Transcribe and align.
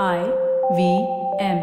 I 0.00 0.20
V 0.76 0.82
M. 1.38 1.58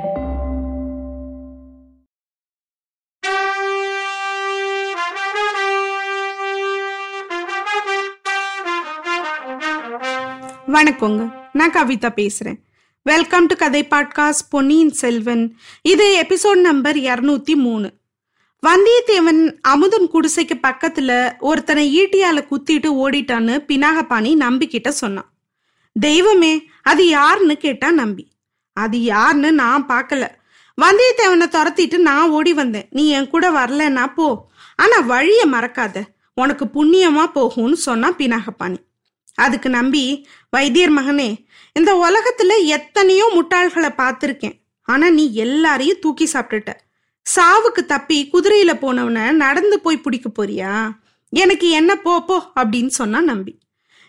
வணக்கங்க. 10.68 11.34
நான் 11.54 11.72
கவிதா 11.72 12.10
பேசுறேன். 12.16 12.60
வெல்கம் 13.02 13.46
டு 13.46 13.56
கதை 13.56 13.88
பாட்காஸ்ட் 13.90 14.48
பொன்னியின் 14.50 14.92
செல்வன். 14.92 15.58
இது 15.82 16.26
எபிசோட் 16.28 16.62
நம்பர் 16.62 16.96
இரநூத்தி 16.96 17.56
மூணு. 17.56 17.94
வந்தியத்தேவன் 18.68 19.58
அமுதன் 19.62 20.10
குடிசைக்கு 20.14 20.60
பக்கத்துல 20.68 21.40
ஒருத்தனை 21.40 22.00
ஈட்டியால 22.00 22.46
குத்திட்டு 22.52 22.90
ஓடிட்டான்னு 23.04 23.66
பினாகபாணி 23.68 24.36
நம்பிக்கிட்ட 24.36 24.88
சொன்னான். 24.88 25.34
தெய்வமே 26.00 26.69
அது 26.82 27.08
யாருன்னு 27.08 27.58
கேட்டா 27.58 27.92
நம்பி. 27.92 28.32
அது 28.74 29.04
யாருன்னு 29.04 29.52
நான் 29.52 29.86
பார்க்கல. 29.86 30.28
வந்தியத்தேவனை 30.78 31.48
துரத்திட்டு 31.48 31.98
நான் 31.98 32.30
ஓடி 32.30 32.54
வந்தேன். 32.54 32.88
நீ 32.90 33.10
என் 33.10 33.30
கூட 33.30 33.52
வரலன்னா 33.52 34.14
போ. 34.14 34.48
ஆனா 34.76 35.00
வழிய 35.00 35.48
மறக்காத. 35.48 36.02
உனக்கு 36.34 36.66
புண்ணியமா 36.66 37.26
போகும்னு 37.36 37.74
சொன்னா 37.74 38.12
பினாகபாணி 38.12 38.80
அதுக்கு 39.36 39.70
நம்பி 39.70 40.28
வைத்தியர் 40.50 40.94
மகனே 40.94 41.46
இந்த 41.74 41.92
உலகத்துல 42.06 42.66
எத்தனையோ 42.66 43.32
முட்டாள்களை 43.36 43.90
பார்த்துருக்கேன். 43.98 44.62
ஆனா 44.82 45.10
நீ 45.10 45.34
எல்லாரையும் 45.34 46.00
தூக்கி 46.00 46.30
சாப்பிட்டுட்ட. 46.34 46.72
சாவுக்கு 47.26 47.86
தப்பி 47.86 48.30
குதிரையில 48.34 48.72
போனவன 48.76 49.32
நடந்து 49.32 49.80
போய் 49.80 49.98
பிடிக்க 49.98 50.30
போறியா? 50.30 50.92
எனக்கு 51.30 51.70
என்ன 51.70 51.96
போ 51.96 52.26
போ 52.26 52.52
அப்படின்னு 52.56 52.88
சொன்னா 52.88 53.22
நம்பி. 53.22 53.60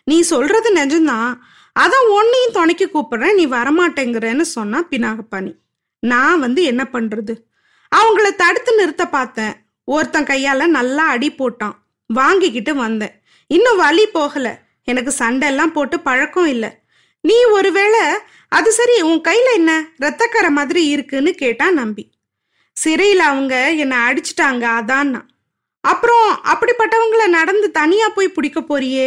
நீ 0.05 0.21
சொல்றது 0.21 0.75
நிஜம்தான். 0.75 1.35
அதான் 1.79 2.07
உன்னையும் 2.09 2.53
துணைக்கு 2.53 2.91
கூப்பிடுறேன் 2.95 3.35
நீ 3.35 3.47
வரமாட்டேங்கிறேன்னு 3.47 4.41
சொன்னா 4.41 4.85
பினாகப்பாணி. 4.91 5.53
நான் 5.99 6.41
வந்து 6.41 6.63
என்ன 6.63 6.89
பண்றது? 6.93 7.35
அவங்கள 7.97 8.35
தடுத்து 8.35 8.75
நிறுத்த 8.75 9.09
பார்த்தேன். 9.09 9.55
ஒருத்தன் 9.85 10.25
கையால 10.25 10.67
நல்லா 10.67 11.07
அடி 11.07 11.31
போட்டான். 11.31 11.77
வாங்கிக்கிட்டு 12.07 12.75
வந்தேன். 12.75 13.23
இன்னும் 13.47 13.77
வலி 13.77 14.07
போகல. 14.07 14.63
எனக்கு 14.85 15.15
சண்டையெல்லாம் 15.19 15.73
போட்டு 15.73 16.01
பழக்கம் 16.01 16.47
இல்லை. 16.47 16.71
நீ 17.21 17.45
ஒருவேளை 17.45 18.01
அது 18.49 18.73
சரி 18.73 19.01
உன் 19.01 19.21
கையில 19.21 19.49
என்ன 19.55 19.89
ரத்தக்கரை 20.01 20.49
மாதிரி 20.49 20.87
இருக்குன்னு 20.87 21.33
கேட்டா 21.33 21.71
நம்பி. 21.71 22.11
சிறையில் 22.73 23.21
அவங்க 23.21 23.73
என்னை 23.73 23.97
அடிச்சிட்டாங்க 23.99 24.65
அதான் 24.79 25.21
அப்புறம் 25.81 26.29
அப்படிப்பட்டவங்கள 26.45 27.29
நடந்து 27.29 27.71
தனியா 27.71 28.09
போய் 28.09 28.29
பிடிக்க 28.29 28.61
போறியே? 28.61 29.07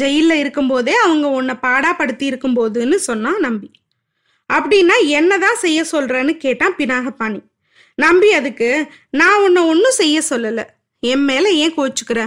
ஜெயிலில் 0.00 0.38
இருக்கும்போதே 0.38 0.94
அவங்க 0.94 1.26
உன்னை 1.28 1.54
பாடாப்படுத்தி 1.62 2.24
இருக்கும்போதுன்னு 2.30 2.94
சொன்னான் 3.08 3.38
நம்பி. 3.38 3.70
அப்படின்னா 4.52 4.96
என்னதான் 5.06 5.56
செய்ய 5.56 5.84
சொல்றேன்னு 5.92 6.32
கேட்டான் 6.36 6.76
பினாகபாணி. 6.76 7.40
நம்பி 7.94 8.32
அதுக்கு 8.32 8.70
நான் 9.10 9.42
உன்னை 9.42 9.62
ஒன்றும் 9.62 9.98
செய்ய 10.02 10.22
சொல்லலை. 10.30 10.64
என் 11.00 11.24
மேலே 11.24 11.50
ஏன் 11.54 11.76
கோச்சுக்கிற? 11.76 12.20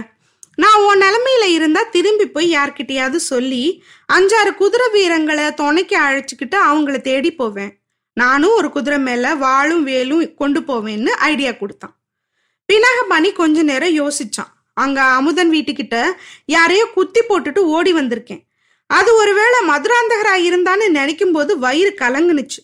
நான் 0.54 0.82
உன் 0.82 1.00
நிலமையில 1.00 1.44
இருந்தா 1.44 1.82
திரும்பி 1.82 2.26
போய் 2.26 2.54
யார்கிட்டயாவது 2.54 3.20
சொல்லி 3.30 3.82
அஞ்சாறு 4.12 4.54
குதிரை 4.54 4.88
வீரங்களை 4.94 5.54
துணைக்கு 5.54 5.96
அழைச்சிக்கிட்டு 6.00 6.56
அவங்கள 6.68 7.00
தேடி 7.00 7.30
போவேன். 7.34 7.72
நானும் 8.12 8.56
ஒரு 8.56 8.70
குதிரை 8.70 8.98
மேல 8.98 9.34
வாளும் 9.34 9.82
வேலும் 9.82 10.34
கொண்டு 10.34 10.60
போவேன்னு 10.60 11.12
ஐடியா 11.30 11.52
கொடுத்தான். 11.52 11.94
பினாகபாணி 12.68 13.32
கொஞ்ச 13.32 13.62
நேரம் 13.62 13.96
யோசிச்சான். 13.98 14.52
அங்க 14.74 15.02
அமுதன் 15.02 15.50
வீட்டுக்கிட்ட 15.50 16.04
யாரையோ 16.44 16.86
குத்தி 16.86 17.20
போட்டுட்டு 17.20 17.58
ஓடி 17.58 17.92
வந்திருக்கேன். 17.92 18.42
அது 18.86 19.14
ஒருவேளை 19.14 19.58
மதுராந்தகரா 19.68 20.34
இருந்தான்னு 20.48 20.88
நினைக்கும் 20.88 21.32
போது 21.32 21.58
வயிறு 21.58 21.94
கலங்குனுச்சு. 21.98 22.60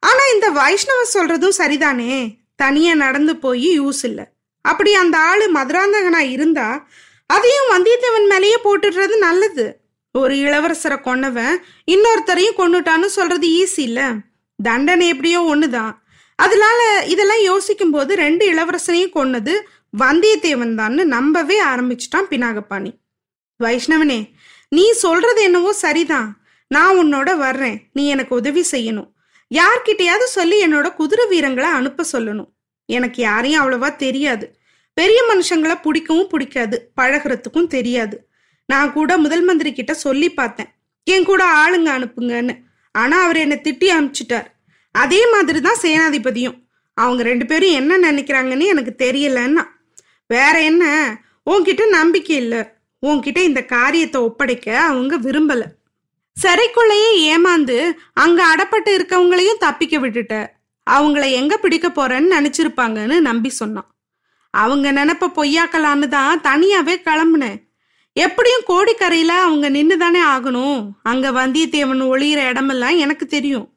ஆனா 0.00 0.22
இந்த 0.32 0.50
வைஷ்ணவன் 0.50 1.14
சொல்றதும் 1.14 1.58
சரிதானே? 1.58 2.36
தனியா 2.56 2.94
நடந்து 2.94 3.36
போய் 3.36 3.80
யூஸ் 3.80 4.02
இல்லை. 4.02 4.24
அப்படி 4.60 4.94
அந்த 4.94 5.18
ஆளு 5.18 5.52
மதுராந்தகனா 5.52 6.30
இருந்தா 6.30 6.86
அதையும் 7.26 7.70
வந்தியத்தேவன் 7.70 8.28
மேலேயே 8.28 8.56
போட்டுடுறது 8.64 9.18
நல்லது. 9.18 9.80
ஒரு 10.12 10.34
இளவரசரை 10.34 10.96
கொன்னவன் 11.00 11.56
இன்னொருத்தரையும் 11.86 12.58
கொண்டுட்டான்னு 12.58 13.04
சொல்றது 13.04 13.48
ஈஸி 13.48 13.80
இல்ல. 13.80 14.12
தண்டனை 14.62 15.08
எப்படியோ 15.08 15.40
ஒண்ணுதான். 15.54 15.92
அதனால 16.36 17.04
இதெல்லாம் 17.06 17.40
யோசிக்கும் 17.40 17.90
போது 17.90 18.14
ரெண்டு 18.14 18.52
இளவரசனையும் 18.52 19.14
கொன்னது 19.14 19.62
வந்தியத்தேவன் 19.98 20.74
தான்னு 20.74 21.04
நம்பவே 21.04 21.64
ஆரம்பிச்சிட்டான் 21.64 22.28
பினாகப்பாணி. 22.30 22.98
வைஷ்ணவனே 23.64 24.30
நீ 24.68 24.92
சொல்றது 24.92 25.42
என்னவோ 25.42 25.72
சரிதான். 25.72 26.40
நான் 26.68 26.96
உன்னோட 26.96 27.36
வர்றேன். 27.36 27.90
நீ 27.92 28.08
எனக்கு 28.08 28.34
உதவி 28.34 28.64
செய்யணும். 28.70 29.12
யார்கிட்டயாவது 29.54 30.22
சொல்லி 30.24 30.66
என்னோட 30.66 30.94
குதிரை 30.94 31.26
வீரங்களை 31.30 31.60
அனுப்ப 31.60 32.04
சொல்லணும். 32.12 32.48
எனக்கு 32.86 33.22
யாரையும் 33.22 33.62
அவ்வளவா 33.62 33.96
தெரியாது. 33.96 34.58
பெரிய 34.92 35.18
மனுஷங்களை 35.30 35.80
பிடிக்கவும் 35.80 36.28
பிடிக்காது. 36.28 36.92
பழகிறதுக்கும் 37.00 37.66
தெரியாது. 37.66 38.28
நான் 38.66 38.92
கூட 38.92 39.18
முதல் 39.18 39.42
மந்திரி 39.42 39.72
கிட்ட 39.72 39.94
சொல்லி 39.94 40.32
பார்த்தேன். 40.32 40.66
என் 41.04 41.24
கூட 41.24 41.44
ஆளுங்க 41.44 41.90
அனுப்புங்கன்னு. 41.98 42.62
ஆனா 42.92 43.22
அவர் 43.22 43.36
என்னை 43.36 43.60
திட்டி 43.64 43.86
அனுப்பிச்சிட்டார். 43.98 44.46
அதே 44.92 45.30
மாதிரி 45.30 45.60
தான் 45.60 45.80
சேனாதிபதியும். 45.82 46.60
அவங்க 46.94 47.22
ரெண்டு 47.22 47.46
பேரும் 47.46 47.70
என்ன 47.70 48.12
நினைக்கிறாங்கன்னு 48.12 48.66
எனக்கு 48.66 48.94
தெரியலன்னா. 48.98 49.64
வேற 50.32 50.54
என்ன? 50.62 50.84
உன்கிட்ட 51.50 51.88
நம்பிக்கை 51.88 52.36
இல்லை. 52.36 52.62
உன்கிட்ட 53.06 53.38
இந்த 53.38 53.60
காரியத்தை 53.64 54.20
ஒப்படைக்க 54.20 54.80
அவங்க 54.80 55.18
விரும்பல. 55.18 55.62
சிறைக்குள்ளேயே 56.36 57.10
ஏமாந்து 57.30 57.78
அங்க 58.12 58.40
அடப்பட்டு 58.52 58.90
இருக்கவங்களையும் 58.90 59.58
தப்பிக்க 59.58 59.98
விட்டுட்ட. 59.98 60.34
அவங்கள 60.90 61.30
எங்க 61.30 61.56
பிடிக்க 61.56 61.88
போறேன்னு 61.88 62.30
நினைச்சிருப்பாங்கன்னு 62.38 63.20
நம்பி 63.20 63.48
சொன்னான். 63.48 63.90
அவங்க 64.50 64.92
நினைப்ப 64.92 65.32
பொய்யாக்கலான்னு 65.36 66.08
தான் 66.08 66.40
தனியாவே 66.40 66.94
கிளம்புனேன். 67.04 67.58
எப்படியும் 68.12 68.66
கோடிக்கரையில 68.68 69.32
அவங்க 69.46 69.68
நின்று 69.68 69.96
தானே 69.98 70.20
ஆகணும். 70.20 70.88
அங்க 71.02 71.30
வந்தியத்தேவன் 71.30 72.02
ஒளியிற 72.12 72.48
இடமெல்லாம் 72.48 72.96
எனக்கு 72.96 73.26
தெரியும். 73.26 73.68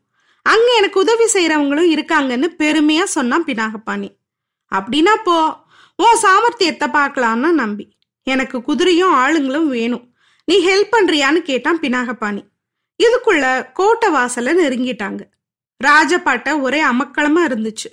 அங்க 0.42 0.74
எனக்கு 0.78 1.00
உதவி 1.00 1.26
செய்யறவங்களும் 1.34 1.92
இருக்காங்கன்னு 1.96 2.48
பெருமையா 2.58 3.04
சொன்னான் 3.04 3.44
பினாகப்பாணி. 3.44 4.10
அப்படின்னா 4.76 5.16
போ. 5.24 5.64
உன் 5.98 6.18
சாமர்த்தியத்தை 6.22 6.88
பார்க்கலாம்னு 6.88 7.52
நம்பி. 7.52 7.98
எனக்கு 8.24 8.58
குதிரையும் 8.58 9.14
ஆளுங்களும் 9.14 9.66
வேணும். 9.66 10.14
நீ 10.46 10.68
ஹெல்ப் 10.68 10.96
பண்றியான்னு 10.98 11.42
கேட்டான் 11.42 11.80
பினாகப்பாணி 11.80 12.42
இதுக்குள்ள 13.04 13.72
கோட்டை 13.74 14.12
வாசல 14.12 14.54
நெருங்கிட்டாங்க. 14.62 15.20
ராஜபாட்டை 15.84 16.62
ஒரே 16.62 16.84
அமக்களமா 16.84 17.44
இருந்துச்சு. 17.48 17.90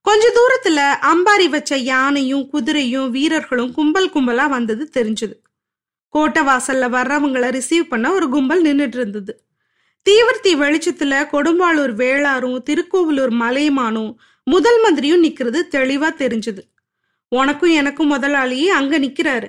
கொஞ்ச 0.00 0.28
தூரத்துல 0.28 0.80
அம்பாரி 1.04 1.48
வச்ச 1.48 1.76
யானையும் 1.76 2.48
குதிரையும் 2.52 3.10
வீரர்களும் 3.10 3.72
கும்பல் 3.72 4.10
கும்பலா 4.10 4.48
வந்தது 4.48 4.90
தெரிஞ்சது. 4.96 5.32
கோட்டை 6.08 6.42
வாசல்ல 6.42 6.88
வர்றவங்கள 6.96 7.50
ரிசீவ் 7.50 7.88
பண்ண 7.88 8.12
ஒரு 8.12 8.28
கும்பல் 8.28 8.62
நின்றுட்டு 8.62 8.96
இருந்தது. 8.96 9.44
தீவிர்த்தி 10.02 10.54
வெளிச்சத்துல 10.54 11.26
கொடும்பாளூர் 11.32 11.94
வேளாரும் 11.94 12.62
திருக்கோவிலூர் 12.62 13.32
மலையமானும் 13.32 14.14
முதல் 14.44 14.80
மந்திரியும் 14.80 15.24
நிக்கிறது 15.24 15.62
தெளிவா 15.70 16.10
தெரிஞ்சது. 16.14 16.75
உனக்கும் 17.28 17.70
எனக்கும் 17.70 18.06
முதலாளி 18.06 18.70
அங்க 18.70 18.98
நிக்கிறாரு. 18.98 19.48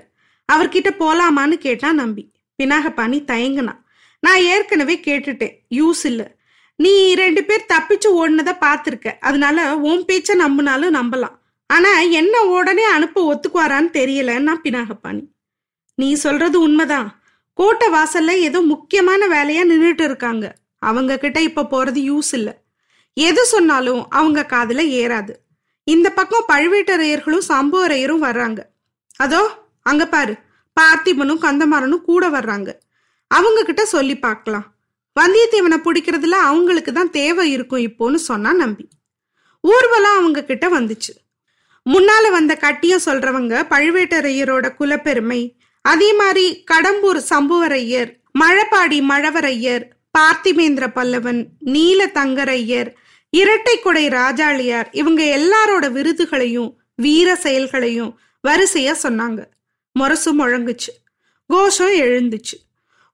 அவர்கிட்ட 0.53 0.89
போலாமான்னு 0.99 1.53
கேட்டான் 1.53 1.95
நம்பி. 1.95 2.31
பினாகப்பாணி 2.63 3.23
தயங்குனான் 3.25 3.83
நான் 4.19 4.41
ஏற்கனவே 4.41 4.99
கேட்டுட்டேன். 5.07 5.59
யூஸ் 5.69 6.03
இல்ல. 6.03 6.35
நீ 6.75 7.15
ரெண்டு 7.15 7.43
பேர் 7.43 7.65
தப்பிச்சு 7.73 8.07
ஓடினதை 8.09 8.51
பார்த்துருக்க. 8.61 9.07
அதனால 9.19 9.77
உன் 9.77 10.05
பேச்ச 10.05 10.33
நம்பினாலும் 10.39 10.95
நம்பலாம். 10.95 11.37
ஆனா 11.67 11.99
என்ன 11.99 12.41
உடனே 12.41 12.83
அனுப்ப 12.83 13.33
ஒத்துக்குவாரான்னு 13.33 13.93
தெரியலன்னா 13.93 14.55
பினாகப்பாணி 14.63 15.23
நீ 15.95 16.13
சொல்றது 16.13 16.59
உண்மைதான். 16.59 17.21
கோட்டை 17.53 17.87
வாசல்ல 17.87 18.27
ஏதோ 18.27 18.61
முக்கியமான 18.61 19.27
வேலையா 19.27 19.63
நின்றுட்டு 19.69 20.03
இருக்காங்க. 20.03 20.55
அவங்க 20.79 21.17
கிட்ட 21.17 21.41
இப்ப 21.41 21.63
போறது 21.63 21.97
யூஸ் 21.97 22.31
இல்ல. 22.31 22.61
எது 23.13 23.45
சொன்னாலும் 23.45 24.09
அவங்க 24.09 24.45
காதுல 24.49 24.81
ஏறாது. 24.99 25.29
இந்த 25.87 26.07
பக்கம் 26.09 26.49
பழுவேட்டரையர்களும் 26.53 27.45
சம்புவரையரும் 27.47 28.23
வர்றாங்க. 28.27 28.59
அதோ 29.15 29.41
அங்க 29.81 30.03
பாரு. 30.07 30.33
பார்த்திபனும் 30.77 31.43
கந்தமாறனும் 31.45 32.07
கூட 32.09 32.29
வர்றாங்க. 32.29 32.69
அவங்க 33.31 33.63
கிட்ட 33.63 33.85
சொல்லி 33.85 34.15
பார்க்கலாம். 34.17 34.65
வந்தியத்தேவனை 35.15 35.77
பிடிக்கிறதுல 35.85 36.35
அவங்களுக்கு 36.49 36.91
தான் 36.93 37.09
தேவை 37.09 37.45
இருக்கும் 37.51 37.85
இப்போன்னு 37.89 38.19
சொன்னா 38.29 38.53
நம்பி. 38.53 38.85
ஊர்வலம் 39.63 40.17
அவங்க 40.17 40.39
கிட்ட 40.43 40.65
வந்துச்சு. 40.79 41.13
முன்னால 41.85 42.25
வந்த 42.31 42.53
கட்டியம் 42.55 43.05
சொல்றவங்க 43.05 43.53
பழுவேட்டரையரோட 43.73 44.65
குலப்பெருமை 44.79 45.41
அதே 45.81 46.09
மாதிரி 46.13 46.63
கடம்பூர் 46.71 47.19
சம்புவரையர் 47.29 48.09
மழப்பாடி 48.39 48.99
மழவரையர் 49.11 49.85
பார்த்திபேந்திர 50.17 50.85
பல்லவன் 50.95 51.39
நீல 51.59 52.07
தங்கரையர் 52.07 52.89
இரட்டை 53.29 53.79
கொடை 53.79 54.07
ராஜாளியார் 54.07 54.85
இவங்க 54.91 55.23
எல்லாரோட 55.23 55.91
விருதுகளையும் 55.91 56.81
வீர 56.95 57.35
செயல்களையும் 57.35 58.19
வரிசையா 58.47 58.95
சொன்னாங்க. 59.03 59.43
முரசு 59.93 60.35
முழங்குச்சு. 60.35 60.93
கோஷம் 61.47 61.91
எழுந்துச்சு. 61.91 62.55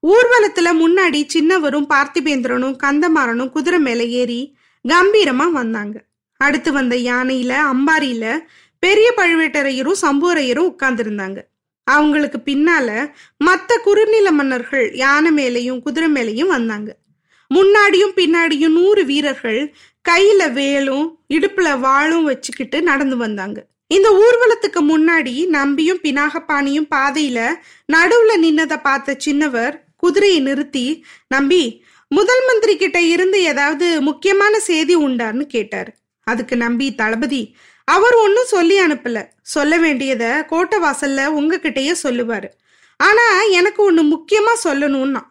ஊர்வலத்துல 0.08 0.70
முன்னாடி 0.80 1.28
சின்னவரும் 1.34 1.86
பார்த்திபேந்திரனும் 1.90 2.76
கந்தமாறனும் 2.84 3.50
குதிரை 3.50 3.80
மேல 3.80 4.04
ஏறி 4.04 4.58
கம்பீரமா 4.88 5.52
வந்தாங்க. 5.52 6.04
அடுத்து 6.38 6.72
வந்த 6.72 6.96
யானையில 6.96 7.58
அம்பாரியில 7.74 8.40
பெரிய 8.80 9.14
பழுவேட்டரையரும் 9.18 9.94
சம்புவரையரும் 10.02 10.76
உட்கார்ந்துருந்தாங்க. 10.76 11.42
அவங்களுக்கு 11.84 12.40
பின்னால 12.46 13.12
மத்த 13.46 13.78
குறுநில 13.84 14.32
மன்னர்கள் 14.32 14.96
யானை 14.96 15.32
மேலையும் 15.32 15.82
குதிரை 15.82 16.12
மேலையும் 16.12 16.48
வந்தாங்க. 16.48 16.96
முன்னாடியும் 17.56 18.16
பின்னாடியும் 18.16 18.78
நூறு 18.80 19.06
வீரர்கள் 19.06 19.76
கையில 20.10 20.54
வேலும் 20.54 21.20
இடுப்புல 21.30 21.80
வாளும் 21.80 22.24
வச்சுக்கிட்டு 22.24 22.82
நடந்து 22.82 23.18
வந்தாங்க. 23.18 23.66
இந்த 23.88 24.10
ஊர்வலத்துக்கு 24.24 24.82
முன்னாடி 24.82 25.48
நம்பியும் 25.48 26.00
பினாகப்பாணியும் 26.04 26.88
பாதையில 26.96 27.48
நடுவுல 27.94 28.32
நின்னதை 28.42 28.82
பார்த்த 28.82 29.18
சின்னவர் 29.26 29.80
குதிரையை 29.98 30.40
நிறுத்தி 30.40 31.06
நம்பி 31.28 31.84
முதல் 32.08 32.46
மந்திரி 32.48 32.78
கிட்ட 32.78 33.02
இருந்து 33.02 33.42
ஏதாவது 33.42 34.02
முக்கியமான 34.02 34.60
செய்தி 34.60 34.96
உண்டான்னு 34.98 35.42
கேட்டாரு. 35.42 35.92
அதுக்கு 36.24 36.58
நம்பி 36.58 36.96
தளபதி 36.96 37.56
அவர் 37.86 38.14
ஒன்னும் 38.14 38.46
சொல்லி 38.46 38.80
அனுப்பல. 38.80 39.28
சொல்ல 39.42 39.78
வேண்டியத 39.78 40.46
கோட்டை 40.48 40.80
வாசல்ல 40.80 41.26
உங்ககிட்டயே 41.40 41.96
சொல்லுவாரு. 42.04 42.50
ஆனா 42.98 43.42
எனக்கு 43.42 43.84
ஒன்று 43.84 44.04
முக்கியமா 44.04 44.54
சொல்லணும்னா 44.64 45.22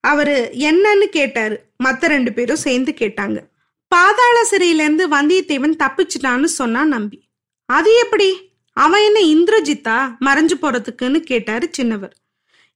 அவரு 0.00 0.50
என்னன்னு 0.54 1.04
கேட்டாரு. 1.04 1.67
மத்த 1.84 2.06
ரெண்டு 2.06 2.32
பேரும் 2.32 2.56
சேர்ந்து 2.56 2.94
கேட்டாங்க. 2.98 3.42
பாதாள 3.88 4.48
சிறையில 4.50 4.84
இருந்து 4.84 5.08
வந்தியத்தேவன் 5.08 5.76
தப்பிச்சிட்டான்னு 5.78 6.44
சொன்னா 6.44 6.84
நம்பி. 6.84 7.28
அது 7.66 7.98
எப்படி? 8.02 8.52
அவன் 8.72 9.00
என்ன 9.02 9.20
இந்திரஜித்தா? 9.20 10.16
மறைஞ்சு 10.20 10.50
போறதுக்குன்னு 10.62 11.20
கேட்டாரு 11.20 11.70
சின்னவர். 11.78 12.10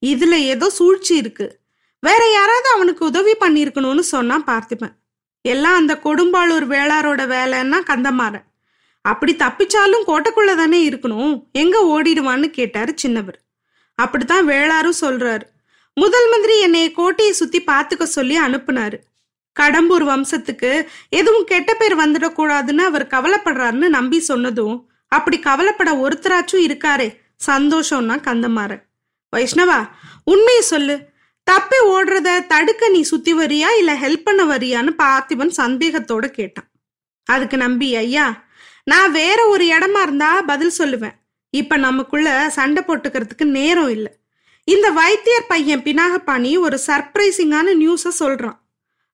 இதுல 0.06 0.30
ஏதோ 0.30 0.70
சூழ்ச்சி 0.70 1.16
இருக்கு. 1.16 1.58
வேற 2.00 2.30
யாராவது 2.32 2.68
அவனுக்கு 2.70 3.06
உதவி 3.06 3.34
பண்ணிருக்கணும்னு 3.40 3.98
சொன்னா 3.98 4.42
பார்த்திபன். 4.46 4.92
எல்லாம் 5.42 5.76
அந்த 5.76 6.00
கொடும்பாளூர் 6.04 6.66
வேளாரோட 6.74 7.22
வேலைன்னா 7.34 7.80
கந்தமாறன். 7.86 8.44
அப்படி 9.00 9.34
தப்பிச்சாலும் 9.34 10.04
கோட்டைக்குள்ள 10.06 10.56
தானே 10.56 10.88
இருக்கணும். 10.88 11.50
எங்க 11.52 11.78
ஓடிடுவான்னு 11.84 12.50
கேட்டாரு 12.50 12.94
சின்னவர். 13.02 13.38
அப்படித்தான் 13.94 14.48
வேளாரும் 14.48 14.98
சொல்றாரு. 15.00 15.42
முதல் 15.94 16.28
மந்திரி 16.30 16.60
என்னை 16.60 16.90
கோட்டையை 16.92 17.34
சுத்தி 17.34 17.58
பாத்துக்க 17.62 18.02
சொல்லி 18.02 18.40
அனுப்புனாரு. 18.40 18.98
கடம்பூர் 19.60 20.04
வம்சத்துக்கு 20.10 20.70
எதுவும் 21.08 21.44
கெட்ட 21.44 21.74
பேர் 21.74 21.96
வந்துடக்கூடாதுன்னு 21.96 22.84
அவர் 22.90 23.06
கவலைப்படுறாருன்னு 23.06 23.88
நம்பி 23.88 24.20
சொன்னதும் 24.20 24.76
அப்படி 25.08 25.38
கவலைப்பட 25.38 25.90
ஒருத்தராச்சும் 26.04 26.64
இருக்காரே 26.68 27.08
சந்தோஷம்னா 27.46 28.16
கந்தமாற 28.26 28.72
வைஷ்ணவா 29.36 29.78
உண்மையை 30.24 30.62
சொல்லு. 30.62 30.96
தப்பி 31.44 31.78
ஓடுறத 31.86 32.46
தடுக்க 32.46 32.88
நீ 32.88 33.02
சுத்தி 33.02 33.34
வரியா 33.34 33.70
இல்ல 33.78 33.92
ஹெல்ப் 33.94 34.24
பண்ண 34.24 34.42
வரியான்னு 34.44 34.92
பார்த்திபன் 35.02 35.52
சந்தேகத்தோட 35.56 36.26
கேட்டான். 36.26 36.68
அதுக்கு 37.26 37.56
நம்பி 37.56 37.96
ஐயா 37.96 38.26
நான் 38.84 39.12
வேற 39.12 39.46
ஒரு 39.46 39.64
இடமா 39.64 40.02
இருந்தா 40.02 40.42
பதில் 40.42 40.78
சொல்லுவேன். 40.78 41.16
இப்ப 41.50 41.76
நமக்குள்ள 41.76 42.50
சண்டை 42.50 42.82
போட்டுக்கிறதுக்கு 42.86 43.44
நேரம் 43.44 43.88
இல்லை. 43.88 44.12
இந்த 44.64 44.90
வைத்தியர் 44.90 45.46
பையன் 45.46 45.82
பினாகபாணி 45.82 46.58
ஒரு 46.58 46.80
சர்ப்ரைசிங்கான 46.86 47.68
நியூஸ 47.80 48.10
சொல்றான். 48.18 48.58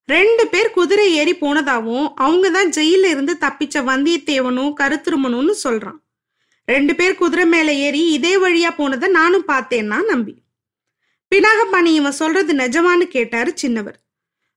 ரெண்டு 0.06 0.46
பேர் 0.46 0.70
குதிரை 0.70 1.14
ஏறி 1.14 1.32
போனதாவும் 1.32 2.12
அவங்க 2.14 2.50
தான் 2.50 2.70
ஜெயில 2.70 3.04
இருந்து 3.04 3.36
தப்பிச்ச 3.40 3.76
வந்தியத்தேவனும் 3.90 4.72
கருத்திருமனும்னு 4.80 5.54
சொல்றான். 5.64 5.98
ரெண்டு 6.64 6.94
பேர் 6.94 7.14
குதிரை 7.14 7.46
மேல 7.46 7.74
ஏறி 7.74 8.12
இதே 8.12 8.36
வழியா 8.36 8.70
போனதை 8.76 9.08
நானும் 9.10 9.48
பார்த்தேன்னா 9.48 10.04
நம்பி. 10.04 10.34
பினாகபாணி 11.34 11.92
இவன் 11.94 12.12
சொல்றது 12.12 12.54
நிஜமான்னு 12.54 13.06
கேட்டாரு 13.16 13.54
சின்னவர். 13.62 13.98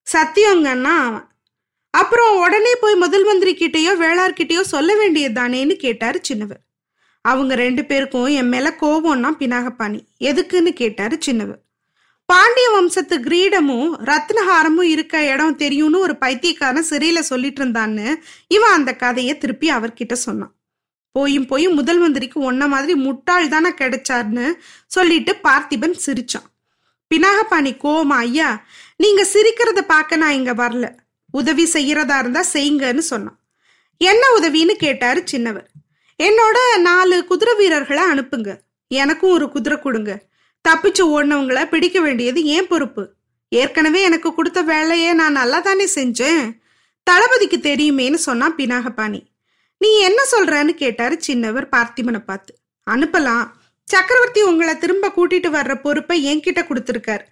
சத்தியங்கன்னா 0.07 0.95
அவன். 1.07 1.27
அப்புறம் 1.89 2.37
உடனே 2.37 2.75
போய் 2.75 2.95
முதல் 2.95 3.23
மந்திரி 3.23 3.53
கிட்டேயோ 3.53 3.93
வேளார்கிட்டயோ 4.03 4.61
சொல்ல 4.61 4.95
வேண்டியது 4.95 5.41
தானேன்னு 5.41 5.75
கேட்டாரு 5.75 6.21
சின்னவர். 6.29 6.61
அவங்க 7.21 7.55
ரெண்டு 7.55 7.85
பேருக்கும் 7.85 8.25
என் 8.25 8.47
மேல 8.47 8.75
கோபம்னா 8.81 9.29
பினாகப்பாணி. 9.39 9.99
எதுக்குன்னு 10.19 10.71
கேட்டாரு 10.73 11.17
சின்னவர். 11.25 11.61
பாண்டிய 12.25 12.69
வம்சத்து 12.69 13.19
கிரீடமும் 13.19 13.89
ரத்னஹாரமும் 14.09 14.81
இருக்க 14.81 15.25
இடம் 15.25 15.55
தெரியும்னு 15.55 15.99
ஒரு 15.99 16.17
பைத்தியக்காரன் 16.17 16.87
சிறையில 16.89 17.19
சொல்லிட்டு 17.19 17.65
இருந்தான்னு 17.65 18.15
இவன் 18.47 18.71
அந்த 18.71 18.95
கதையை 18.95 19.37
திருப்பி 19.37 19.71
அவர்கிட்ட 19.71 20.13
சொன்னான். 20.13 20.53
போயும் 21.11 21.45
போயும் 21.45 21.73
முதல் 21.73 21.99
மந்திரிக்கு 21.99 22.51
ஒன்ன 22.51 22.67
மாதிரி 22.67 22.95
முட்டாள் 22.95 23.47
தானே 23.47 23.69
கிடைச்சார்னு 23.69 24.53
சொல்லிட்டு 24.87 25.35
பார்த்திபன் 25.43 25.97
சிரிச்சான். 26.05 26.47
பினாகப்பாணி 27.15 27.71
கோமா 27.83 28.17
ஐயா 28.25 28.65
நீங்க 28.97 29.27
சிரிக்கிறத 29.33 29.81
பார்க்க 29.81 30.15
நான் 30.15 30.37
இங்க 30.39 30.53
வரல. 30.53 30.95
உதவி 31.31 31.63
செய்யறதா 31.63 32.19
இருந்தா 32.19 32.43
செய்யுங்கன்னு 32.53 33.03
சொன்னான். 33.11 33.39
என்ன 33.97 34.23
உதவின்னு 34.39 34.71
கேட்டாரு 34.71 35.23
சின்னவர். 35.31 35.70
என்னோட 36.25 36.57
நாலு 36.79 37.25
குதிரை 37.25 37.53
வீரர்களை 37.55 38.03
அனுப்புங்க. 38.03 38.51
எனக்கும் 38.87 39.31
ஒரு 39.31 39.49
குதிரை 39.49 39.79
கொடுங்க. 39.79 40.11
தப்பிச்சு 40.65 41.03
ஓடினவங்களை 41.13 41.63
பிடிக்க 41.65 41.99
வேண்டியது 41.99 42.43
ஏன் 42.55 42.67
பொறுப்பு. 42.67 43.03
ஏற்கனவே 43.49 44.01
எனக்கு 44.01 44.29
கொடுத்த 44.33 44.61
வேலையை 44.61 45.13
நான் 45.13 45.31
நல்லா 45.31 45.59
தானே 45.59 45.85
செஞ்சேன். 45.95 46.43
தளபதிக்கு 47.03 47.57
தெரியுமேன்னு 47.57 48.19
சொன்னா 48.27 48.47
பினாகபாணி. 48.57 49.21
நீ 49.77 49.99
என்ன 49.99 50.21
சொல்றன்னு 50.31 50.73
கேட்டாரு 50.83 51.19
சின்னவர் 51.27 51.67
பார்த்திபனை 51.75 52.19
பார்த்து. 52.25 52.53
அனுப்பலாம். 52.89 53.45
சக்கரவர்த்தி 53.87 54.41
உங்களை 54.41 54.77
திரும்ப 54.77 55.11
கூட்டிட்டு 55.15 55.49
வர்ற 55.57 55.81
பொறுப்பை 55.81 56.17
என்கிட்ட 56.31 56.61
கொடுத்துருக்காரு. 56.63 57.25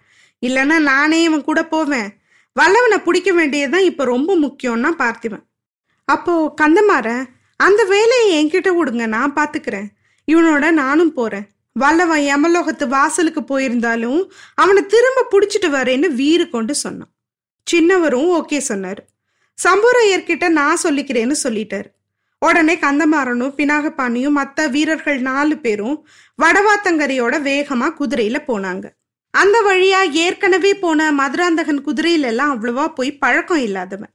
இல்லைன்னா 0.46 0.78
நானே 0.78 1.22
இவன் 1.22 1.44
கூட 1.44 1.60
போவேன். 1.64 2.08
வல்லவனை 2.52 2.98
பிடிக்க 2.98 3.32
வேண்டியதுதான் 3.32 3.88
இப்ப 3.90 4.04
ரொம்ப 4.04 4.36
முக்கியம்னா 4.36 4.90
பார்த்திபன். 4.98 5.44
அப்போ 6.04 6.54
கந்தமாற 6.60 7.08
அந்த 7.60 7.84
வேலையை 7.84 8.28
என்கிட்ட 8.36 8.70
விடுங்க 8.78 9.06
நான் 9.06 9.32
பாத்துக்கிறேன். 9.36 9.88
இவனோட 10.32 10.70
நானும் 10.70 11.12
போறேன். 11.12 11.46
வல்லவன் 11.72 12.20
யமலோகத்து 12.20 12.86
வாசலுக்கு 12.88 13.40
போயிருந்தாலும் 13.40 14.20
அவனை 14.54 14.86
திரும்ப 14.86 15.26
பிடிச்சிட்டு 15.30 15.68
வரேன்னு 15.76 16.08
வீறு 16.14 16.44
கொண்டு 16.50 16.74
சொன்னான். 16.74 17.12
சின்னவரும் 17.66 18.28
ஓகே 18.38 18.58
சொன்னார். 18.58 19.02
சம்புரையர்கிட்ட 19.58 20.48
நான் 20.48 20.82
சொல்லிக்கிறேன்னு 20.82 21.36
சொல்லிட்டார். 21.42 21.88
உடனே 22.38 22.74
கந்தமாறனும் 22.76 23.56
பினாகபாணியும் 23.56 24.36
மற்ற 24.38 24.66
வீரர்கள் 24.66 25.20
நாலு 25.20 25.56
பேரும் 25.56 25.96
வடவாத்தங்கரையோட 26.42 27.34
வேகமா 27.48 27.88
குதிரையில 27.98 28.38
போனாங்க. 28.48 28.86
அந்த 29.34 29.56
வழியா 29.66 30.00
ஏற்கனவே 30.10 30.74
போன 30.74 31.12
மதுராந்தகன் 31.12 31.84
குதிரையில 31.86 32.30
எல்லாம் 32.32 32.52
அவ்வளவா 32.52 32.86
போய் 32.94 33.18
பழக்கம் 33.18 33.62
இல்லாதவன். 33.62 34.12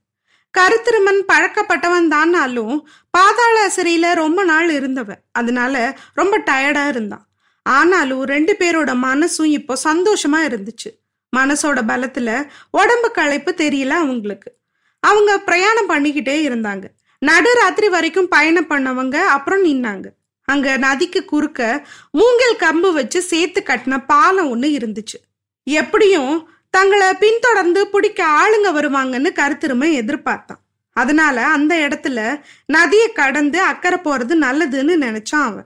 கருத்திருமன் 0.57 1.21
பழக்கப்பட்டவன் 1.27 2.07
தானாலும் 2.07 2.89
பாதாள 3.09 3.71
சிறையில 3.75 4.13
ரொம்ப 4.13 4.43
நாள் 4.43 4.69
இருந்தவன். 4.69 5.21
அதனால 5.31 5.97
ரொம்ப 6.13 6.39
டயர்டா 6.39 6.87
இருந்தான். 6.87 7.27
ஆனாலும் 7.63 8.23
ரெண்டு 8.23 8.55
பேரோட 8.59 8.93
மனசும் 9.03 9.43
இப்போ 9.43 9.77
சந்தோஷமா 9.83 10.37
இருந்துச்சு. 10.37 10.89
மனசோட 11.37 11.81
பலத்துல 11.87 12.47
உடம்பு 12.71 13.11
களைப்பு 13.11 13.53
தெரியல 13.57 13.89
அவங்களுக்கு. 13.89 14.55
அவங்க 14.99 15.39
பிரயாணம் 15.39 15.89
பண்ணிக்கிட்டே 15.89 16.37
இருந்தாங்க. 16.49 16.83
நடுராத்திரி 17.25 17.89
வரைக்கும் 17.89 18.27
பயணம் 18.27 18.69
பண்ணவங்க 18.69 19.15
அப்புறம் 19.15 19.65
நின்னாங்க. 19.65 20.05
அங்க 20.43 20.77
நதிக்கு 20.77 21.25
குறுக்க 21.25 21.87
மூங்கில் 22.11 22.57
கம்பு 22.57 22.93
வச்சு 22.93 23.21
சேர்த்து 23.21 23.63
கட்டின 23.65 24.03
பாலம் 24.05 24.55
ஒண்ணு 24.55 24.65
இருந்துச்சு. 24.65 25.17
எப்படியும் 25.63 26.49
தங்களை 26.75 27.13
பின்தொடர்ந்து 27.13 27.87
பிடிக்க 27.87 28.19
ஆளுங்க 28.39 28.67
வருவாங்கன்னு 28.77 29.29
கருத்திருமை 29.39 29.89
எதிர்பார்த்தான். 30.01 30.61
அதனால 30.91 31.47
அந்த 31.47 31.75
இடத்துல 31.75 32.41
நதியை 32.65 33.11
கடந்து 33.11 33.61
அக்கறை 33.61 33.99
போறது 33.99 34.33
நல்லதுன்னு 34.45 34.95
நினைச்சான் 35.05 35.47
அவன். 35.49 35.65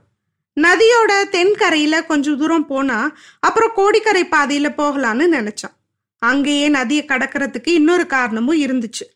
நதியோட 0.60 1.12
தென்கரையில 1.30 2.06
கொஞ்சம் 2.06 2.38
தூரம் 2.38 2.66
போனா 2.66 3.12
அப்புறம் 3.40 3.72
கோடிக்கரை 3.74 4.24
பாதையில 4.24 4.68
போகலான்னு 4.78 5.26
நினைச்சான். 5.36 5.76
அங்கேயே 6.18 6.68
நதியை 6.68 7.04
கடக்கிறதுக்கு 7.04 7.68
இன்னொரு 7.68 8.06
காரணமும் 8.06 8.60
இருந்துச்சு. 8.60 9.06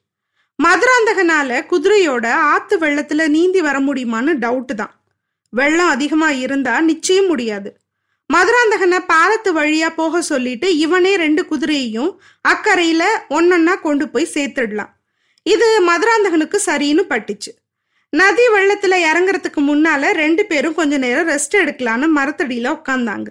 மதுராந்தகனால 0.59 1.61
குதிரையோட 1.71 2.27
ஆத்து 2.31 2.79
வெள்ளத்துல 2.79 3.29
நீந்தி 3.29 3.61
வர 3.61 3.79
முடியுமான்னு 3.79 4.33
டவுட்டு 4.45 4.75
தான். 4.75 4.95
வெள்ளம் 5.51 5.89
அதிகமா 5.89 6.31
இருந்தா 6.31 6.81
நிச்சயம் 6.81 7.27
முடியாது. 7.27 7.71
மதுராந்தகனை 8.33 8.99
பாலத்து 9.09 9.51
வழியா 9.57 9.89
போக 9.95 10.23
சொல்லிட்டு 10.23 10.77
இவனே 10.77 11.17
ரெண்டு 11.17 11.43
குதிரையையும் 11.51 12.13
அக்கறையில 12.49 13.03
ஒன்னொன்னா 13.31 13.81
கொண்டு 13.81 14.09
போய் 14.09 14.33
சேர்த்துடலாம். 14.35 14.93
இது 15.43 15.69
மதுராந்தகனுக்கு 15.91 16.59
சரின்னு 16.67 17.05
பட்டுச்சு. 17.13 17.53
நதி 18.09 18.43
வெள்ளத்துல 18.55 18.95
இறங்குறதுக்கு 19.11 19.61
முன்னால 19.69 20.11
ரெண்டு 20.13 20.47
பேரும் 20.47 20.75
கொஞ்ச 20.75 20.99
நேரம் 20.99 21.29
ரெஸ்ட் 21.29 21.57
எடுக்கலான்னு 21.63 22.09
மரத்தடியில 22.17 22.69
உட்காந்தாங்க 22.79 23.27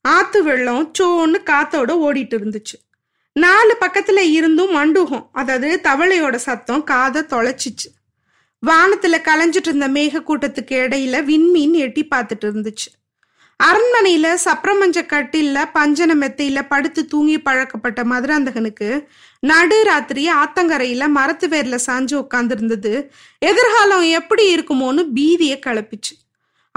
ஆத்து 0.00 0.42
வெள்ளம் 0.42 0.92
சோன்னு 0.98 1.38
காத்தோட 1.50 1.90
ஓடிட்டு 2.06 2.36
இருந்துச்சு. 2.38 2.76
நாலு 3.32 3.76
பக்கத்துல 3.80 4.18
இருந்தும் 4.18 4.74
மண்டுகம் 4.76 5.26
அதாவது 5.32 5.80
தவளையோட 5.82 6.34
சத்தம் 6.34 6.84
காதை 6.84 7.22
தொலைச்சிச்சு. 7.22 7.88
வானத்துல 8.66 9.16
கலைஞ்சிட்டு 9.28 9.70
இருந்த 9.70 9.88
மேக 9.88 10.22
கூட்டத்துக்கு 10.28 10.74
இடையில 10.84 11.24
விண்மீன் 11.24 11.72
எட்டி 11.84 12.08
பார்த்துட்டு 12.14 12.46
இருந்துச்சு. 12.48 12.90
அரண்மனையில 13.66 14.26
சப்ரமஞ்ச 14.44 14.98
கட்டில 15.12 15.64
பஞ்சன 15.74 16.12
மெத்தையில 16.22 16.62
படுத்து 16.68 17.06
தூங்கி 17.06 17.40
பழக்கப்பட்ட 17.40 18.04
மதுராந்தகனுக்கு 18.04 19.06
நடு 19.40 19.82
ராத்திரி 19.82 20.28
ஆத்தங்கரையில 20.32 21.08
மரத்து 21.08 21.48
வேர்ல 21.48 21.78
சாஞ்சு 21.86 22.24
உட்காந்துருந்தது 22.24 23.08
எதிர்காலம் 23.38 24.02
எப்படி 24.02 24.56
இருக்குமோன்னு 24.56 25.04
பீதியை 25.14 25.58
கிளப்பிச்சு. 25.66 26.14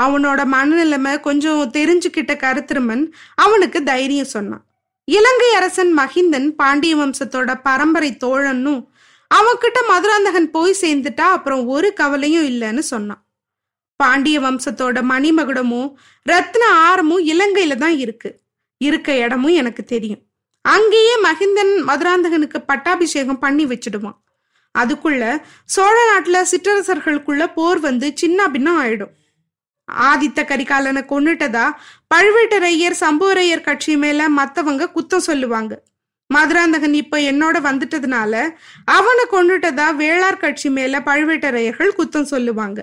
அவனோட 0.02 0.46
மனநிலைமை 0.46 1.20
கொஞ்சம் 1.20 1.72
தெரிஞ்சுக்கிட்ட 1.72 2.34
கருத்திருமன் 2.46 3.12
அவனுக்கு 3.36 3.84
தைரியம் 3.84 4.34
சொன்னான். 4.36 4.66
இலங்கை 5.06 5.54
அரசன் 5.54 5.98
மகிந்தன் 5.98 6.48
பாண்டிய 6.50 6.96
வம்சத்தோட 6.96 7.62
பரம்பரை 7.64 8.18
தோழன்னும் 8.26 8.82
அவன்கிட்ட 9.32 9.80
மதுராந்தகன் 9.88 10.52
போய் 10.52 10.82
சேர்ந்துட்டா 10.82 11.28
அப்புறம் 11.38 11.68
ஒரு 11.68 11.94
கவலையும் 11.94 12.48
இல்லைன்னு 12.48 12.80
சொன்னான். 12.80 13.25
பாண்டிய 13.96 14.40
வம்சத்தோட 14.40 15.00
மணிமகுடமும் 15.12 15.90
ரத்ன 16.30 16.64
ஆரமும் 16.88 17.26
இலங்கையில 17.26 17.76
தான் 17.76 17.98
இருக்கு. 17.98 18.30
இருக்க 18.78 19.18
இடமும் 19.18 19.58
எனக்கு 19.62 19.84
தெரியும். 19.84 20.22
அங்கேயே 20.62 21.16
மகிந்தன் 21.24 21.74
மதுராந்தகனுக்கு 21.90 22.60
பட்டாபிஷேகம் 22.66 23.40
பண்ணி 23.40 23.66
வச்சிடுவான். 23.66 24.18
அதுக்குள்ள 24.76 25.24
சோழ 25.66 25.98
நாட்டுல 26.12 26.38
சிற்றரசர்களுக்குள்ள 26.52 27.54
போர் 27.54 27.80
வந்து 27.80 28.12
சின்ன 28.16 28.48
பின்னம் 28.50 28.80
ஆயிடும். 28.84 29.14
ஆதித்த 29.92 30.40
கரிகாலனை 30.52 31.02
கொன்னுட்டதா 31.12 31.66
பழுவேட்டரையர் 32.14 32.96
சம்புவரையர் 33.00 33.68
கட்சி 33.68 33.98
மேல 33.98 34.30
மத்தவங்க 34.30 34.92
குத்தம் 34.92 35.28
சொல்லுவாங்க. 35.30 35.74
மதுராந்தகன் 36.30 36.94
இப்ப 36.94 37.18
என்னோட 37.32 37.58
வந்துட்டதுனால 37.70 38.34
அவனை 38.98 39.26
கொண்டுட்டதா 39.32 39.88
வேளார் 40.02 40.44
கட்சி 40.44 40.70
மேல 40.70 41.00
பழுவேட்டரையர்கள் 41.00 41.98
குத்தம் 41.98 42.32
சொல்லுவாங்க. 42.34 42.80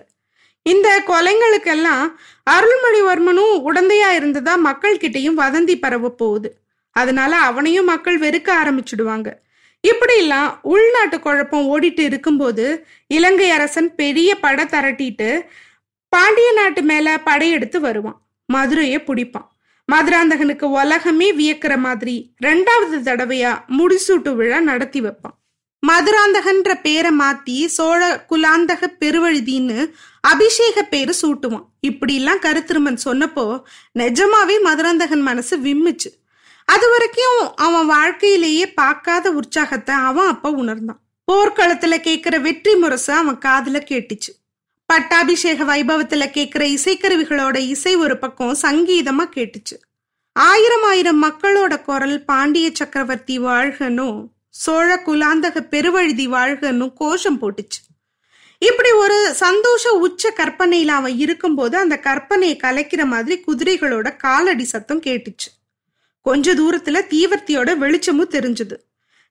இந்த 0.62 0.88
கொலைங்களுக்கெல்லாம் 1.06 2.04
அருள்மொழிவர்மனும் 2.50 3.54
உடந்தையா 3.68 4.10
இருந்ததா 4.16 4.56
மக்கள் 4.56 4.96
கிட்டையும் 4.96 5.38
வதந்தி 5.38 5.74
பரவ 5.80 6.10
போகுது. 6.10 6.58
அதனால 6.96 7.36
அவனையும் 7.36 7.84
மக்கள் 7.84 8.18
வெறுக்க 8.18 8.50
ஆரம்பிச்சுடுவாங்க. 8.62 9.28
இப்படிலாம் 9.88 10.58
உள்நாட்டு 10.62 11.20
குழப்பம் 11.20 11.66
ஓடிட்டு 11.72 12.00
இருக்கும்போது 12.00 12.86
இலங்கை 13.06 13.50
அரசன் 13.50 13.94
பெரிய 13.94 14.34
படை 14.34 14.64
திரட்டிட்டு 14.64 15.40
பாண்டிய 16.08 16.52
நாட்டு 16.52 16.82
மேல 16.82 17.18
படையெடுத்து 17.18 17.80
வருவான். 17.80 18.20
மதுரையை 18.46 18.98
பிடிப்பான். 18.98 19.48
மதுராந்தகனுக்கு 19.92 20.64
உலகமே 20.64 21.28
வியக்கிற 21.32 21.78
மாதிரி 21.78 22.34
ரெண்டாவது 22.42 22.98
தடவையா 23.08 23.52
முடிசூட்டு 23.78 24.34
விழா 24.34 24.60
நடத்தி 24.60 25.00
வைப்பான். 25.00 25.36
மதுராந்தகன்ற 25.86 26.80
பேரை 26.82 27.10
மாத்தி 27.18 27.66
சோழ 27.66 28.24
குலாந்தக 28.30 28.88
பெருவழுதின்னு 29.00 29.78
அபிஷேக 30.20 30.82
பேரு 30.82 31.14
சூட்டுவான். 31.22 31.64
இப்படிலாம் 31.86 32.42
கருத்திருமன் 32.42 32.98
சொன்னப்போ 33.04 33.62
நிஜமாவே 33.98 34.56
மதுராந்தகன் 34.62 35.20
மனசு 35.20 35.56
விம்மிச்சு. 35.58 36.10
அது 36.64 36.90
வரைக்கும் 36.90 37.54
அவன் 37.56 37.86
வாழ்க்கையிலேயே 37.86 38.66
பார்க்காத 38.72 39.32
உற்சாகத்தை 39.32 39.94
அவன் 39.94 40.26
அப்ப 40.26 40.50
உணர்ந்தான். 40.50 41.00
போர்க்களத்துல 41.32 41.96
கேட்கிற 42.00 42.38
வெற்றி 42.38 42.74
முரசு 42.74 43.12
அவன் 43.12 43.38
காதுல 43.38 43.80
கேட்டுச்சு. 43.90 44.32
பட்டாபிஷேக 44.86 45.64
வைபவத்துல 45.64 46.30
கேட்கிற 46.30 46.64
இசைக்கருவிகளோட 46.66 47.56
இசை 47.56 47.96
ஒரு 47.96 48.18
பக்கம் 48.18 48.56
சங்கீதமா 48.62 49.24
கேட்டுச்சு. 49.36 49.76
ஆயிரம் 50.32 50.82
ஆயிரம் 50.82 51.22
மக்களோட 51.24 51.82
குரல் 51.82 52.24
பாண்டிய 52.24 52.70
சக்கரவர்த்தி 52.72 53.38
வாழ்கனும் 53.38 54.20
சோழ 54.52 55.02
குலாந்தக 55.06 55.60
பெருவழுதி 55.70 56.26
வாழ்கன்னு 56.28 56.92
கோஷம் 56.92 57.40
போட்டுச்சு. 57.42 57.80
இப்படி 58.58 58.90
ஒரு 58.90 59.34
சந்தோஷ 59.34 59.92
உச்ச 59.92 60.32
கற்பனையில 60.36 60.88
அவன் 60.88 61.18
இருக்கும்போது 61.18 61.76
அந்த 61.76 62.00
கற்பனையை 62.02 62.56
கலைக்கிற 62.62 63.04
மாதிரி 63.04 63.44
குதிரைகளோட 63.46 64.16
காலடி 64.16 64.64
சத்தம் 64.64 65.02
கேட்டுச்சு. 65.02 65.48
கொஞ்ச 66.20 66.54
தூரத்துல 66.54 67.00
தீவர்த்தியோட 67.12 67.76
வெளிச்சமும் 67.76 68.30
தெரிஞ்சது. 68.30 68.76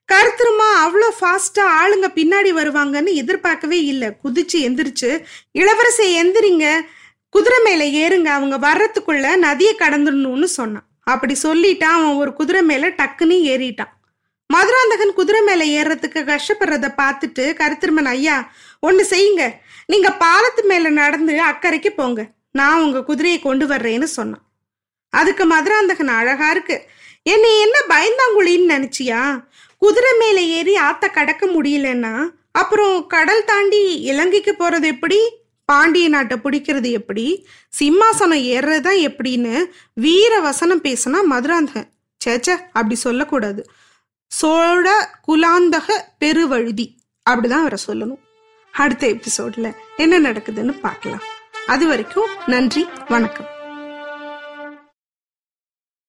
கருத்துருமா 0.09 0.69
அவ்வளோ 0.85 1.09
ஃபாஸ்டா 1.19 1.65
ஆளுங்க 1.81 2.07
பின்னாடி 2.15 2.51
வருவாங்கன்னு 2.53 3.13
எதிர்பார்க்கவே 3.13 3.83
இல்லை. 3.83 4.09
குதிச்சு 4.23 4.57
எந்திரிச்சு 4.67 5.23
இளவரசை 5.53 6.09
எந்திரிங்க 6.23 6.81
குதிரை 7.29 7.59
மேல 7.63 7.83
ஏறுங்க 8.03 8.25
அவங்க 8.25 8.57
வர்றதுக்குள்ள 8.67 9.37
நதியை 9.37 9.75
கடந்துடணும்னு 9.75 10.43
சொன்னான். 10.43 10.87
அப்படி 11.03 11.35
சொல்லிட்டான் 11.43 11.97
அவன் 11.99 12.13
ஒரு 12.13 12.33
குதிரை 12.33 12.61
மேல 12.63 12.89
டக்குன்னு 12.89 13.37
ஏறிட்டான். 13.53 13.93
மதுராந்தகன் 14.53 15.17
குதிரை 15.19 15.41
மேல 15.41 15.61
ஏறுறதுக்கு 15.77 16.19
கஷ்டப்படுறத 16.29 16.87
பார்த்துட்டு 17.01 17.43
கருத்திருமன் 17.61 18.09
ஐயா 18.15 18.37
ஒன்னு 18.79 19.03
செய்யுங்க. 19.09 19.43
நீங்க 19.85 20.09
பாலத்து 20.23 20.63
மேல 20.71 20.89
நடந்து 21.01 21.33
அக்கறைக்கு 21.49 21.91
போங்க. 21.99 22.21
நான் 22.59 22.81
உங்க 22.81 22.99
குதிரையை 23.03 23.39
கொண்டு 23.39 23.65
வர்றேன்னு 23.67 24.07
சொன்னான். 24.17 24.43
அதுக்கு 25.13 25.45
மதுராந்தகன் 25.45 26.11
அழகா 26.19 26.49
இருக்கு. 26.49 26.77
என்னை 27.23 27.51
என்ன 27.59 27.77
பயந்தாங்குழின்னு 27.93 28.71
நினைச்சியா? 28.75 29.21
குதிரை 29.81 30.11
மேல 30.19 30.39
ஏறி 30.57 30.73
ஆத்த 30.87 31.05
கடக்க 31.11 31.45
முடியலன்னா 31.45 32.13
அப்புறம் 32.51 32.95
கடல் 33.07 33.47
தாண்டி 33.51 33.81
இலங்கைக்கு 34.11 34.53
போறது 34.59 34.87
எப்படி? 34.95 35.19
பாண்டிய 35.69 36.07
நாட்டை 36.09 36.37
பிடிக்கிறது 36.37 36.89
எப்படி? 36.99 37.25
சிம்மாசனம் 37.79 38.43
ஏறுறதா 38.53 38.93
எப்படின்னு 39.09 39.55
வீர 39.93 40.33
வசனம் 40.39 40.83
பேசினா 40.83 41.19
மதுராந்தகன். 41.33 41.89
சேச்ச 42.21 42.49
அப்படி 42.77 42.95
சொல்லக்கூடாது. 43.05 43.61
சோழ 44.31 45.09
குலாந்தக 45.27 45.91
பெருவழுதி. 46.19 46.97
அப்படிதான் 47.29 47.59
அவரை 47.63 47.79
சொல்லணும். 47.87 48.19
அடுத்த 48.71 49.07
எபிசோட்ல 49.07 49.73
என்ன 49.97 50.31
நடக்குதுன்னு 50.31 50.79
பார்க்கலாம். 50.79 51.21
அது 51.67 51.87
வரைக்கும் 51.87 52.29
நன்றி 52.45 52.89
வணக்கம். 53.09 53.50